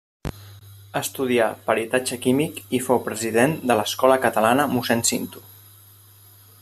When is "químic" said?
2.23-2.57